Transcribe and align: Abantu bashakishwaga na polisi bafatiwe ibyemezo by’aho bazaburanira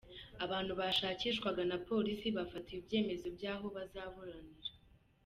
Abantu 0.45 0.71
bashakishwaga 0.79 1.61
na 1.71 1.77
polisi 1.87 2.27
bafatiwe 2.37 2.77
ibyemezo 2.81 3.27
by’aho 3.35 3.65
bazaburanira 3.75 4.71